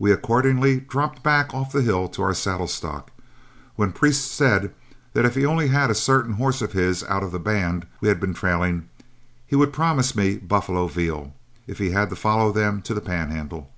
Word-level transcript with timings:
We 0.00 0.10
accordingly 0.10 0.80
dropped 0.80 1.22
back 1.22 1.54
off 1.54 1.70
the 1.70 1.80
hill 1.82 2.08
to 2.08 2.22
our 2.24 2.34
saddle 2.34 2.66
stock, 2.66 3.12
when 3.76 3.92
Priest 3.92 4.32
said 4.32 4.74
that 5.12 5.24
if 5.24 5.36
he 5.36 5.46
only 5.46 5.68
had 5.68 5.90
a 5.90 5.94
certain 5.94 6.32
horse 6.34 6.60
of 6.60 6.72
his 6.72 7.04
out 7.04 7.22
of 7.22 7.30
the 7.30 7.38
band 7.38 7.86
we 8.00 8.08
had 8.08 8.18
been 8.18 8.34
trailing 8.34 8.88
he 9.46 9.54
would 9.54 9.72
promise 9.72 10.16
me 10.16 10.38
buffalo 10.38 10.88
veal 10.88 11.34
if 11.68 11.78
he 11.78 11.90
had 11.92 12.10
to 12.10 12.16
follow 12.16 12.50
them 12.50 12.82
to 12.82 12.94
the 12.94 13.00
Pan 13.00 13.30
handle. 13.30 13.70